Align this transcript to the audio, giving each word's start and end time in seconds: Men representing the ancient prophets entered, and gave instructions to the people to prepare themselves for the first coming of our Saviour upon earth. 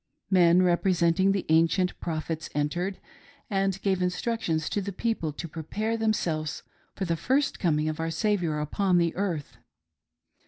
Men 0.31 0.63
representing 0.63 1.31
the 1.31 1.45
ancient 1.49 1.99
prophets 1.99 2.49
entered, 2.55 2.97
and 3.51 3.79
gave 3.83 4.01
instructions 4.01 4.67
to 4.69 4.81
the 4.81 4.91
people 4.91 5.31
to 5.33 5.47
prepare 5.47 5.95
themselves 5.95 6.63
for 6.95 7.05
the 7.05 7.15
first 7.15 7.59
coming 7.59 7.87
of 7.87 7.99
our 7.99 8.09
Saviour 8.09 8.59
upon 8.61 8.99
earth. 9.13 9.57